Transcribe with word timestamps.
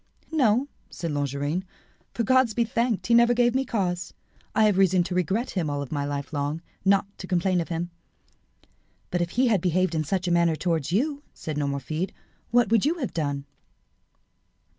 "No," 0.31 0.67
said 0.89 1.11
Longarine, 1.11 1.63
"for, 2.15 2.23
God 2.23 2.55
be 2.55 2.63
thanked, 2.63 3.05
he 3.05 3.13
never 3.13 3.35
gave 3.35 3.53
me 3.53 3.63
cause. 3.63 4.15
I 4.55 4.63
have 4.63 4.79
reason 4.79 5.03
to 5.03 5.13
regret 5.13 5.51
him 5.51 5.69
all 5.69 5.85
my 5.91 6.05
life 6.05 6.33
long, 6.33 6.63
not 6.83 7.05
to 7.19 7.27
complain 7.27 7.61
of 7.61 7.69
him." 7.69 7.91
"But 9.11 9.21
if 9.21 9.29
he 9.37 9.45
had 9.49 9.61
behaved 9.61 9.93
in 9.93 10.03
such 10.03 10.27
a 10.27 10.31
manner 10.31 10.55
towards 10.55 10.91
you," 10.91 11.21
said 11.35 11.55
Nomerfide, 11.55 12.13
"what 12.49 12.71
would 12.71 12.83
you 12.83 12.95
have 12.95 13.13
done?" 13.13 13.45